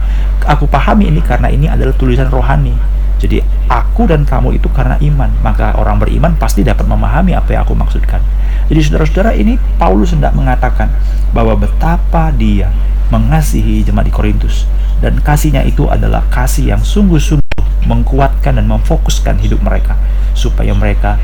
Aku 0.47 0.71
pahami 0.71 1.11
ini 1.11 1.19
karena 1.19 1.51
ini 1.51 1.67
adalah 1.67 1.91
tulisan 1.97 2.31
rohani. 2.31 2.77
Jadi 3.19 3.43
aku 3.67 4.07
dan 4.07 4.23
kamu 4.23 4.63
itu 4.63 4.71
karena 4.71 4.95
iman, 5.03 5.27
maka 5.43 5.75
orang 5.75 5.99
beriman 5.99 6.39
pasti 6.39 6.63
dapat 6.63 6.87
memahami 6.87 7.35
apa 7.35 7.51
yang 7.51 7.67
aku 7.67 7.75
maksudkan. 7.75 8.23
Jadi 8.71 8.79
saudara-saudara 8.79 9.35
ini 9.35 9.59
Paulus 9.75 10.15
hendak 10.15 10.39
mengatakan 10.39 10.87
bahwa 11.35 11.59
betapa 11.59 12.31
dia 12.31 12.71
mengasihi 13.09 13.85
jemaat 13.85 14.09
di 14.09 14.15
Korintus 14.15 14.69
dan 15.01 15.19
kasihnya 15.23 15.65
itu 15.65 15.89
adalah 15.89 16.27
kasih 16.29 16.77
yang 16.77 16.83
sungguh-sungguh 16.83 17.87
mengkuatkan 17.89 18.61
dan 18.61 18.67
memfokuskan 18.69 19.41
hidup 19.41 19.65
mereka 19.65 19.97
supaya 20.37 20.77
mereka 20.77 21.17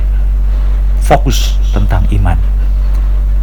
fokus 1.05 1.61
tentang 1.76 2.09
iman. 2.09 2.41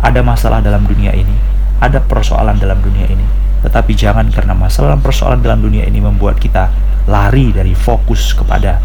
Ada 0.01 0.25
masalah 0.25 0.65
dalam 0.65 0.81
dunia 0.89 1.13
ini, 1.13 1.37
ada 1.77 2.01
persoalan 2.01 2.57
dalam 2.57 2.81
dunia 2.81 3.05
ini, 3.05 3.23
tetapi 3.61 3.93
jangan 3.93 4.25
karena 4.33 4.57
masalah 4.57 4.97
dan 4.97 5.01
persoalan 5.05 5.39
dalam 5.45 5.61
dunia 5.61 5.85
ini 5.85 6.01
membuat 6.01 6.41
kita 6.41 6.73
lari 7.05 7.53
dari 7.53 7.77
fokus 7.77 8.33
kepada 8.33 8.81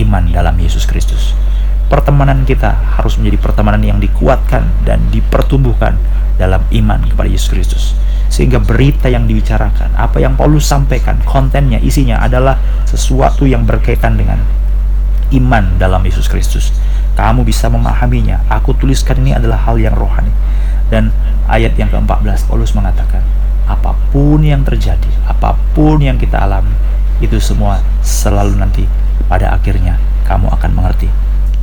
iman 0.00 0.32
dalam 0.32 0.56
Yesus 0.56 0.88
Kristus. 0.88 1.36
Pertemanan 1.86 2.42
kita 2.48 2.98
harus 2.98 3.20
menjadi 3.20 3.38
pertemanan 3.38 3.84
yang 3.84 3.98
dikuatkan 4.00 4.66
dan 4.82 5.06
dipertumbuhkan 5.12 5.94
dalam 6.40 6.64
iman 6.72 7.00
kepada 7.06 7.28
Yesus 7.28 7.52
Kristus. 7.52 7.84
Sehingga 8.36 8.60
berita 8.60 9.08
yang 9.08 9.24
dibicarakan, 9.24 9.96
apa 9.96 10.20
yang 10.20 10.36
Paulus 10.36 10.68
sampaikan, 10.68 11.16
kontennya, 11.24 11.80
isinya 11.80 12.20
adalah 12.20 12.60
sesuatu 12.84 13.48
yang 13.48 13.64
berkaitan 13.64 14.20
dengan 14.20 14.36
iman 15.32 15.80
dalam 15.80 16.04
Yesus 16.04 16.28
Kristus. 16.28 16.68
Kamu 17.16 17.48
bisa 17.48 17.72
memahaminya. 17.72 18.44
Aku 18.52 18.76
tuliskan 18.76 19.24
ini 19.24 19.32
adalah 19.32 19.64
hal 19.64 19.80
yang 19.80 19.96
rohani. 19.96 20.28
Dan 20.92 21.16
ayat 21.48 21.80
yang 21.80 21.88
ke-14 21.88 22.44
Paulus 22.44 22.76
mengatakan, 22.76 23.24
apa 23.64 23.96
pun 24.12 24.44
yang 24.44 24.60
terjadi, 24.68 25.08
apa 25.24 25.56
pun 25.72 26.04
yang 26.04 26.20
kita 26.20 26.36
alami, 26.36 26.76
itu 27.24 27.40
semua 27.40 27.80
selalu 28.04 28.60
nanti 28.60 28.84
pada 29.32 29.56
akhirnya 29.56 29.96
kamu 30.28 30.52
akan 30.52 30.70
mengerti. 30.76 31.08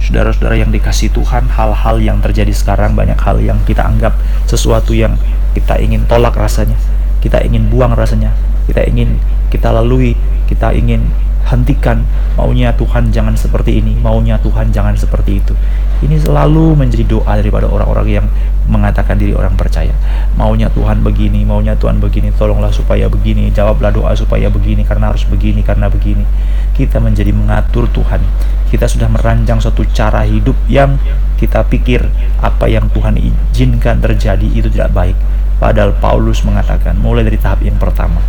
Saudara-saudara 0.03 0.59
yang 0.59 0.67
dikasih 0.69 1.15
Tuhan, 1.15 1.47
hal-hal 1.47 1.95
yang 2.03 2.19
terjadi 2.19 2.51
sekarang 2.51 2.91
banyak 2.91 3.15
hal 3.15 3.39
yang 3.39 3.55
kita 3.63 3.87
anggap 3.87 4.19
sesuatu 4.43 4.91
yang 4.91 5.15
kita 5.55 5.79
ingin 5.79 6.03
tolak 6.11 6.35
rasanya, 6.35 6.75
kita 7.23 7.39
ingin 7.39 7.71
buang 7.71 7.95
rasanya, 7.95 8.35
kita 8.67 8.83
ingin 8.83 9.15
kita 9.47 9.71
lalui, 9.71 10.19
kita 10.51 10.75
ingin 10.75 11.07
hentikan 11.43 12.07
maunya 12.39 12.71
Tuhan 12.73 13.11
jangan 13.11 13.35
seperti 13.35 13.83
ini 13.83 13.99
maunya 13.99 14.39
Tuhan 14.39 14.71
jangan 14.71 14.95
seperti 14.95 15.43
itu. 15.43 15.53
Ini 16.03 16.19
selalu 16.19 16.75
menjadi 16.75 17.07
doa 17.07 17.39
daripada 17.39 17.67
orang-orang 17.67 18.07
yang 18.23 18.27
mengatakan 18.67 19.19
diri 19.19 19.35
orang 19.35 19.55
percaya. 19.55 19.91
Maunya 20.35 20.67
Tuhan 20.71 21.03
begini 21.03 21.43
maunya 21.43 21.75
Tuhan 21.75 21.99
begini 21.99 22.31
tolonglah 22.35 22.71
supaya 22.71 23.07
begini 23.07 23.51
jawablah 23.51 23.91
doa 23.91 24.11
supaya 24.15 24.47
begini 24.47 24.83
karena 24.83 25.11
harus 25.11 25.23
begini 25.27 25.63
karena 25.63 25.87
begini. 25.87 26.23
Kita 26.75 26.99
menjadi 26.99 27.31
mengatur 27.31 27.87
Tuhan. 27.91 28.23
Kita 28.71 28.89
sudah 28.89 29.05
merancang 29.05 29.61
suatu 29.61 29.85
cara 29.93 30.25
hidup 30.25 30.57
yang 30.65 30.97
kita 31.37 31.61
pikir 31.69 32.01
apa 32.41 32.65
yang 32.65 32.89
Tuhan 32.89 33.19
izinkan 33.19 34.01
terjadi 34.01 34.47
itu 34.47 34.67
tidak 34.71 34.95
baik. 34.95 35.17
Padahal 35.61 35.95
Paulus 35.95 36.43
mengatakan 36.43 36.97
mulai 36.97 37.23
dari 37.23 37.39
tahap 37.39 37.63
yang 37.63 37.77
pertama 37.79 38.19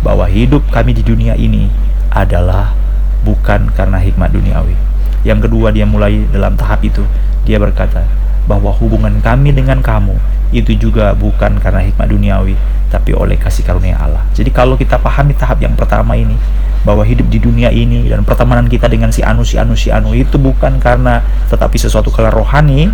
bahwa 0.00 0.24
hidup 0.24 0.64
kami 0.72 0.96
di 0.96 1.04
dunia 1.04 1.36
ini 1.36 1.68
adalah 2.10 2.74
bukan 3.22 3.70
karena 3.72 3.98
hikmat 4.02 4.34
duniawi. 4.34 4.74
Yang 5.22 5.48
kedua 5.48 5.70
dia 5.70 5.84
mulai 5.84 6.24
dalam 6.32 6.56
tahap 6.56 6.80
itu 6.84 7.04
dia 7.44 7.60
berkata 7.60 8.04
bahwa 8.48 8.72
hubungan 8.74 9.20
kami 9.20 9.52
dengan 9.52 9.84
kamu 9.84 10.16
itu 10.50 10.74
juga 10.74 11.14
bukan 11.14 11.62
karena 11.62 11.86
hikmat 11.86 12.10
duniawi 12.10 12.58
tapi 12.90 13.14
oleh 13.14 13.38
kasih 13.38 13.62
karunia 13.62 13.94
Allah. 13.94 14.26
Jadi 14.34 14.50
kalau 14.50 14.74
kita 14.74 14.98
pahami 14.98 15.32
tahap 15.38 15.62
yang 15.62 15.78
pertama 15.78 16.18
ini 16.18 16.34
bahwa 16.82 17.06
hidup 17.06 17.28
di 17.30 17.38
dunia 17.38 17.70
ini 17.70 18.08
dan 18.10 18.26
pertemanan 18.26 18.66
kita 18.66 18.90
dengan 18.90 19.14
si 19.14 19.22
anu 19.22 19.46
si 19.46 19.60
anu 19.60 19.76
si 19.78 19.92
anu 19.92 20.16
itu 20.16 20.40
bukan 20.40 20.80
karena 20.82 21.22
tetapi 21.52 21.76
sesuatu 21.76 22.08
kelar 22.10 22.34
rohani 22.34 22.90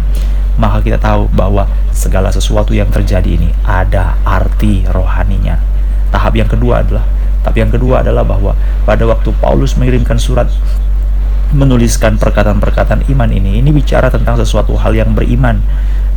maka 0.60 0.84
kita 0.84 1.00
tahu 1.00 1.28
bahwa 1.32 1.68
segala 1.92 2.28
sesuatu 2.32 2.72
yang 2.76 2.88
terjadi 2.92 3.40
ini 3.40 3.52
ada 3.64 4.20
arti 4.24 4.84
rohaninya. 4.88 5.60
Tahap 6.12 6.32
yang 6.36 6.48
kedua 6.48 6.84
adalah 6.84 7.04
tapi 7.46 7.62
yang 7.62 7.70
kedua 7.70 8.02
adalah 8.02 8.26
bahwa 8.26 8.58
pada 8.82 9.06
waktu 9.06 9.30
Paulus 9.38 9.78
mengirimkan 9.78 10.18
surat 10.18 10.50
menuliskan 11.54 12.18
perkataan-perkataan 12.18 13.06
iman 13.06 13.30
ini, 13.30 13.62
ini 13.62 13.70
bicara 13.70 14.10
tentang 14.10 14.34
sesuatu 14.34 14.74
hal 14.74 14.98
yang 14.98 15.14
beriman. 15.14 15.62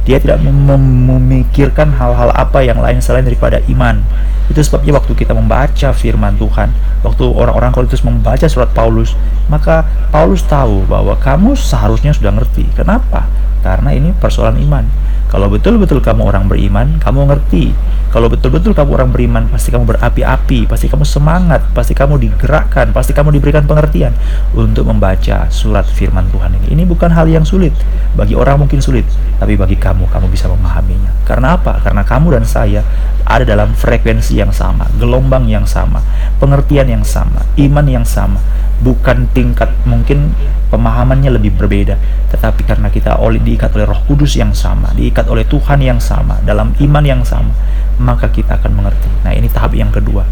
Dia 0.09 0.17
tidak 0.17 0.41
mem 0.41 1.05
memikirkan 1.05 1.93
hal-hal 1.93 2.33
apa 2.33 2.65
yang 2.65 2.81
lain 2.81 2.97
selain 2.97 3.29
daripada 3.29 3.61
iman. 3.69 4.01
Itu 4.49 4.57
sebabnya 4.65 4.97
waktu 4.97 5.13
kita 5.13 5.37
membaca 5.37 5.93
firman 5.93 6.33
Tuhan, 6.41 6.73
waktu 7.05 7.21
orang-orang 7.29 7.69
Korintus 7.69 8.01
membaca 8.01 8.49
surat 8.49 8.73
Paulus, 8.73 9.13
maka 9.45 9.85
Paulus 10.09 10.41
tahu 10.41 10.81
bahwa 10.89 11.13
kamu 11.13 11.53
seharusnya 11.53 12.09
sudah 12.09 12.33
ngerti. 12.33 12.65
Kenapa? 12.73 13.29
Karena 13.59 13.91
ini 13.91 14.15
persoalan 14.15 14.57
iman. 14.63 14.85
Kalau 15.29 15.45
betul-betul 15.51 16.01
kamu 16.01 16.25
orang 16.25 16.49
beriman, 16.49 16.97
kamu 16.97 17.29
ngerti 17.29 17.75
kalau 18.09 18.25
betul-betul 18.25 18.73
kamu 18.73 18.89
orang 18.97 19.09
beriman, 19.13 19.45
pasti 19.53 19.69
kamu 19.69 19.85
berapi-api, 19.85 20.65
pasti 20.65 20.89
kamu 20.89 21.05
semangat, 21.05 21.61
pasti 21.77 21.93
kamu 21.93 22.17
digerakkan, 22.17 22.89
pasti 22.89 23.13
kamu 23.13 23.37
diberikan 23.37 23.69
pengertian 23.69 24.17
untuk 24.57 24.89
membaca 24.89 25.45
surat 25.53 25.85
firman 25.85 26.25
Tuhan 26.33 26.57
ini. 26.57 26.73
Ini 26.73 26.83
bukan 26.89 27.13
hal 27.13 27.29
yang 27.29 27.45
sulit. 27.45 27.69
Bagi 28.17 28.33
orang 28.33 28.65
mungkin 28.65 28.81
sulit, 28.81 29.05
tapi 29.37 29.53
bagi 29.53 29.77
kamu, 29.77 30.09
kamu 30.09 30.25
bisa 30.25 30.49
memahaminya. 30.49 31.13
Karena 31.21 31.61
apa? 31.61 31.77
Karena 31.85 32.01
kamu 32.01 32.41
dan 32.41 32.49
saya 32.49 32.81
ada 33.29 33.45
dalam 33.45 33.77
frekuensi 33.77 34.41
yang 34.41 34.49
sama, 34.49 34.89
gelombang 34.97 35.45
yang 35.45 35.69
sama, 35.69 36.01
pengertian 36.41 36.89
yang 36.89 37.05
sama, 37.05 37.45
iman 37.61 37.85
yang 37.85 38.09
sama. 38.09 38.41
Bukan 38.81 39.29
tingkat 39.37 39.69
mungkin 39.85 40.33
pemahamannya 40.69 41.33
lebih 41.33 41.57
berbeda, 41.57 41.97
tetapi 42.29 42.65
karena 42.65 42.93
kita 42.93 43.17
oleh 43.17 43.41
diikat 43.41 43.73
oleh 43.73 43.89
Roh 43.89 44.01
Kudus 44.05 44.37
yang 44.37 44.53
sama, 44.53 44.93
diikat 44.93 45.25
oleh 45.27 45.43
Tuhan 45.45 45.81
yang 45.81 45.97
sama, 45.97 46.37
dalam 46.45 46.73
iman 46.77 47.03
yang 47.03 47.21
sama, 47.25 47.51
maka 47.97 48.29
kita 48.29 48.61
akan 48.61 48.77
mengerti. 48.77 49.09
Nah, 49.25 49.33
ini 49.33 49.49
tahap 49.49 49.73
yang 49.73 49.89
kedua, 49.89 50.23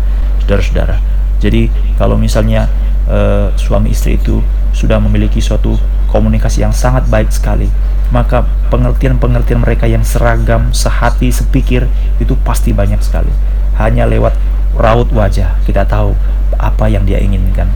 saudara-saudara. 0.45 1.01
Jadi, 1.41 1.69
kalau 1.97 2.17
misalnya 2.17 2.69
uh, 3.09 3.49
suami 3.57 3.93
istri 3.93 4.17
itu 4.17 4.41
sudah 4.73 5.01
memiliki 5.01 5.41
suatu 5.41 5.77
komunikasi 6.13 6.61
yang 6.61 6.73
sangat 6.73 7.09
baik 7.09 7.33
sekali, 7.33 7.67
maka 8.13 8.45
pengertian-pengertian 8.71 9.59
mereka 9.59 9.89
yang 9.89 10.05
seragam, 10.05 10.71
sehati, 10.71 11.33
sepikir 11.33 11.89
itu 12.21 12.37
pasti 12.45 12.71
banyak 12.71 13.01
sekali. 13.03 13.29
Hanya 13.77 14.07
lewat 14.09 14.33
raut 14.77 15.09
wajah 15.09 15.57
kita 15.65 15.83
tahu 15.89 16.13
apa 16.57 16.85
yang 16.87 17.03
dia 17.03 17.17
inginkan. 17.17 17.67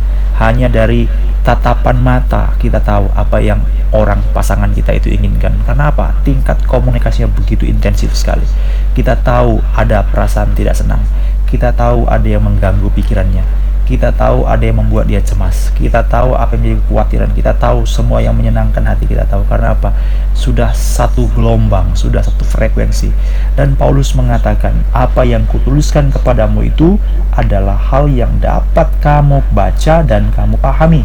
Hanya 0.41 0.65
dari 0.73 1.05
tatapan 1.45 2.01
mata 2.01 2.57
kita 2.57 2.81
tahu 2.81 3.05
apa 3.13 3.37
yang 3.37 3.61
orang 3.93 4.25
pasangan 4.33 4.73
kita 4.73 4.97
itu 4.97 5.13
inginkan. 5.13 5.53
Karena 5.69 5.93
apa? 5.93 6.17
Tingkat 6.25 6.65
komunikasinya 6.65 7.29
begitu 7.29 7.69
intensif 7.69 8.17
sekali. 8.17 8.45
Kita 8.97 9.21
tahu 9.21 9.61
ada 9.77 10.01
perasaan 10.01 10.57
tidak 10.57 10.73
senang. 10.73 11.05
Kita 11.45 11.69
tahu 11.75 12.09
ada 12.09 12.25
yang 12.25 12.41
mengganggu 12.41 12.89
pikirannya. 12.95 13.70
Kita 13.91 14.15
tahu 14.15 14.47
ada 14.47 14.63
yang 14.63 14.79
membuat 14.79 15.11
dia 15.11 15.19
cemas. 15.19 15.67
Kita 15.75 16.07
tahu 16.07 16.31
apa 16.31 16.55
yang 16.55 16.63
menjadi 16.63 16.77
kekhawatiran. 16.87 17.29
Kita 17.35 17.51
tahu 17.59 17.83
semua 17.83 18.23
yang 18.23 18.31
menyenangkan 18.39 18.87
hati 18.87 19.03
kita 19.03 19.27
tahu. 19.27 19.43
Karena 19.51 19.75
apa? 19.75 19.91
Sudah 20.31 20.71
satu 20.71 21.27
gelombang, 21.35 21.91
sudah 21.91 22.23
satu 22.23 22.47
frekuensi. 22.47 23.11
Dan 23.59 23.75
Paulus 23.75 24.15
mengatakan, 24.15 24.79
apa 24.95 25.27
yang 25.27 25.43
kutuliskan 25.51 26.07
kepadamu 26.07 26.63
itu 26.63 26.95
adalah 27.35 27.75
hal 27.75 28.07
yang 28.07 28.31
dapat 28.39 28.87
kamu 29.03 29.43
baca 29.51 30.07
dan 30.07 30.31
kamu 30.31 30.55
pahami 30.55 31.03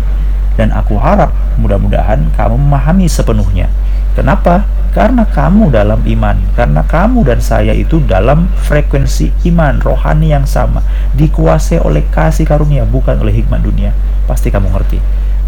dan 0.56 0.72
aku 0.72 0.96
harap 0.96 1.30
mudah-mudahan 1.60 2.32
kamu 2.34 2.56
memahami 2.56 3.06
sepenuhnya. 3.06 3.68
Kenapa? 4.16 4.64
Karena 4.96 5.28
kamu 5.28 5.68
dalam 5.68 6.00
iman, 6.00 6.40
karena 6.56 6.80
kamu 6.80 7.28
dan 7.28 7.36
saya 7.44 7.76
itu 7.76 8.00
dalam 8.00 8.48
frekuensi 8.64 9.28
iman 9.52 9.76
rohani 9.84 10.32
yang 10.32 10.48
sama, 10.48 10.80
dikuasai 11.12 11.84
oleh 11.84 12.00
kasih 12.08 12.48
karunia, 12.48 12.88
bukan 12.88 13.20
oleh 13.20 13.44
hikmat 13.44 13.60
dunia. 13.60 13.92
Pasti 14.24 14.48
kamu 14.48 14.72
ngerti. 14.72 14.96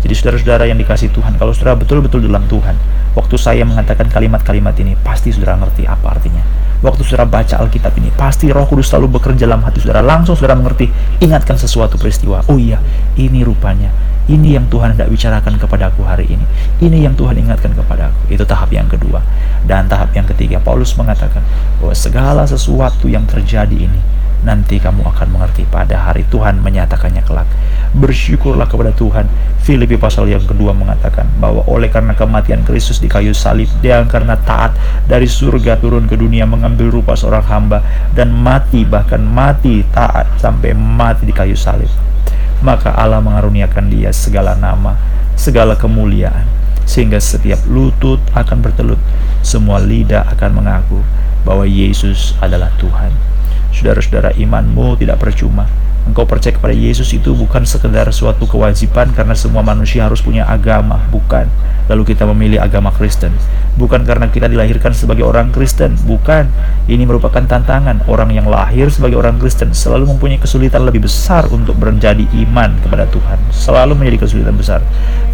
Jadi 0.04 0.12
saudara-saudara 0.12 0.68
yang 0.68 0.76
dikasih 0.76 1.08
Tuhan, 1.16 1.40
kalau 1.40 1.56
saudara 1.56 1.80
betul-betul 1.80 2.28
dalam 2.28 2.44
Tuhan, 2.44 2.76
waktu 3.16 3.36
saya 3.40 3.64
mengatakan 3.64 4.12
kalimat-kalimat 4.12 4.76
ini, 4.84 5.00
pasti 5.00 5.32
saudara 5.32 5.56
ngerti 5.64 5.88
apa 5.88 6.12
artinya. 6.12 6.44
Waktu 6.84 7.08
saudara 7.08 7.24
baca 7.24 7.56
Alkitab 7.64 7.96
ini, 7.96 8.12
pasti 8.12 8.52
roh 8.52 8.68
kudus 8.68 8.92
selalu 8.92 9.16
bekerja 9.16 9.48
dalam 9.48 9.64
hati 9.64 9.80
saudara. 9.80 10.04
Langsung 10.04 10.36
saudara 10.36 10.60
mengerti, 10.60 10.92
ingatkan 11.24 11.56
sesuatu 11.56 11.96
peristiwa. 11.96 12.44
Oh 12.52 12.60
iya, 12.60 12.84
ini 13.16 13.40
rupanya 13.42 13.90
ini 14.28 14.60
yang 14.60 14.68
Tuhan 14.68 14.92
tidak 14.92 15.08
bicarakan 15.08 15.56
kepadaku 15.56 16.04
hari 16.04 16.28
ini. 16.28 16.44
Ini 16.84 17.08
yang 17.08 17.16
Tuhan 17.16 17.40
ingatkan 17.40 17.72
kepadaku. 17.72 18.28
Itu 18.28 18.44
tahap 18.44 18.68
yang 18.68 18.84
kedua. 18.84 19.24
Dan 19.64 19.88
tahap 19.88 20.12
yang 20.12 20.28
ketiga, 20.28 20.60
Paulus 20.60 20.92
mengatakan 21.00 21.40
bahwa 21.80 21.96
segala 21.96 22.44
sesuatu 22.44 23.08
yang 23.08 23.24
terjadi 23.24 23.88
ini 23.88 24.00
nanti 24.44 24.78
kamu 24.78 25.02
akan 25.02 25.34
mengerti 25.34 25.66
pada 25.66 25.98
hari 25.98 26.22
Tuhan 26.28 26.60
menyatakannya 26.60 27.24
kelak. 27.24 27.48
Bersyukurlah 27.96 28.68
kepada 28.68 28.92
Tuhan. 28.92 29.26
Filipi 29.64 29.96
pasal 29.96 30.28
yang 30.28 30.44
kedua 30.44 30.76
mengatakan 30.76 31.24
bahwa 31.40 31.64
oleh 31.64 31.88
karena 31.88 32.12
kematian 32.12 32.62
Kristus 32.68 33.00
di 33.00 33.08
kayu 33.08 33.32
salib, 33.32 33.68
dia 33.80 34.04
karena 34.04 34.36
taat 34.36 34.76
dari 35.08 35.24
surga 35.24 35.80
turun 35.80 36.04
ke 36.04 36.20
dunia 36.20 36.44
mengambil 36.44 36.92
rupa 36.92 37.16
seorang 37.16 37.44
hamba 37.48 37.80
dan 38.12 38.32
mati 38.32 38.84
bahkan 38.84 39.24
mati 39.24 39.84
taat 39.92 40.28
sampai 40.36 40.76
mati 40.76 41.28
di 41.28 41.34
kayu 41.34 41.56
salib 41.56 41.90
maka 42.60 42.90
Allah 42.94 43.22
mengaruniakan 43.22 43.86
dia 43.90 44.10
segala 44.10 44.58
nama, 44.58 44.98
segala 45.38 45.78
kemuliaan, 45.78 46.46
sehingga 46.88 47.22
setiap 47.22 47.62
lutut 47.70 48.18
akan 48.34 48.58
bertelut, 48.64 49.00
semua 49.44 49.78
lidah 49.78 50.26
akan 50.34 50.62
mengaku 50.62 51.00
bahwa 51.46 51.64
Yesus 51.64 52.34
adalah 52.42 52.72
Tuhan. 52.82 53.14
Saudara-saudara, 53.78 54.34
imanmu 54.34 54.98
tidak 54.98 55.22
percuma 55.22 55.70
Engkau 56.08 56.24
percaya 56.24 56.56
kepada 56.56 56.72
Yesus 56.72 57.12
itu 57.12 57.36
bukan 57.36 57.68
sekedar 57.68 58.08
suatu 58.16 58.48
kewajiban 58.48 59.12
karena 59.12 59.36
semua 59.36 59.60
manusia 59.60 60.08
harus 60.08 60.24
punya 60.24 60.48
agama, 60.48 61.04
bukan. 61.12 61.44
Lalu 61.84 62.16
kita 62.16 62.24
memilih 62.24 62.64
agama 62.64 62.88
Kristen. 62.88 63.28
Bukan 63.76 64.08
karena 64.08 64.32
kita 64.32 64.48
dilahirkan 64.48 64.96
sebagai 64.96 65.28
orang 65.28 65.52
Kristen, 65.52 66.00
bukan. 66.08 66.48
Ini 66.88 67.04
merupakan 67.04 67.44
tantangan. 67.44 68.08
Orang 68.08 68.32
yang 68.32 68.48
lahir 68.48 68.88
sebagai 68.88 69.20
orang 69.20 69.36
Kristen 69.36 69.76
selalu 69.76 70.16
mempunyai 70.16 70.40
kesulitan 70.40 70.88
lebih 70.88 71.04
besar 71.04 71.44
untuk 71.52 71.76
menjadi 71.76 72.24
iman 72.48 72.72
kepada 72.80 73.04
Tuhan. 73.12 73.38
Selalu 73.52 73.92
menjadi 74.00 74.24
kesulitan 74.24 74.56
besar. 74.56 74.80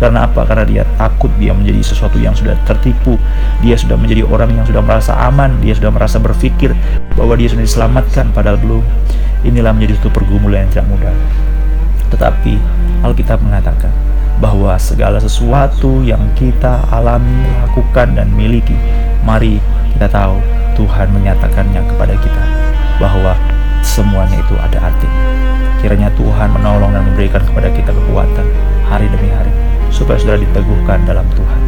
Karena 0.02 0.26
apa? 0.26 0.42
Karena 0.42 0.66
dia 0.66 0.82
takut 0.98 1.30
dia 1.38 1.54
menjadi 1.54 1.86
sesuatu 1.86 2.18
yang 2.18 2.34
sudah 2.34 2.58
tertipu. 2.66 3.14
Dia 3.62 3.78
sudah 3.78 3.94
menjadi 3.94 4.26
orang 4.26 4.50
yang 4.58 4.66
sudah 4.66 4.82
merasa 4.82 5.14
aman, 5.22 5.54
dia 5.62 5.78
sudah 5.78 5.94
merasa 5.94 6.18
berpikir 6.18 6.74
bahwa 7.14 7.38
dia 7.38 7.46
sudah 7.46 7.62
diselamatkan 7.62 8.33
padahal 8.34 8.58
belum. 8.58 8.84
Inilah 9.46 9.70
menjadi 9.70 10.02
satu 10.02 10.10
pergumulan 10.10 10.66
yang 10.66 10.70
tidak 10.74 10.86
mudah. 10.90 11.14
Tetapi 12.10 12.58
Alkitab 13.06 13.40
mengatakan 13.40 13.92
bahwa 14.42 14.74
segala 14.76 15.22
sesuatu 15.22 16.02
yang 16.02 16.20
kita 16.34 16.82
alami, 16.90 17.46
lakukan, 17.64 18.18
dan 18.18 18.28
miliki, 18.34 18.74
mari 19.22 19.62
kita 19.94 20.10
tahu 20.10 20.36
Tuhan 20.74 21.06
menyatakannya 21.14 21.80
kepada 21.94 22.14
kita 22.18 22.44
bahwa 22.98 23.38
semuanya 23.80 24.40
itu 24.42 24.54
ada 24.58 24.90
artinya. 24.90 25.22
Kiranya 25.78 26.08
Tuhan 26.16 26.48
menolong 26.50 26.96
dan 26.96 27.02
memberikan 27.04 27.44
kepada 27.44 27.68
kita 27.70 27.92
kekuatan 27.92 28.46
hari 28.88 29.06
demi 29.12 29.30
hari 29.30 29.52
supaya 29.92 30.18
saudara 30.18 30.40
diteguhkan 30.42 31.04
dalam 31.06 31.28
Tuhan. 31.36 31.63